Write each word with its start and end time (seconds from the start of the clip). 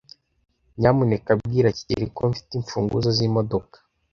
Nyamuneka 0.79 1.31
bwira 1.39 1.69
kigeli 1.77 2.05
ko 2.15 2.21
mfite 2.31 2.51
imfunguzo 2.55 3.09
zimodoka. 3.17 3.77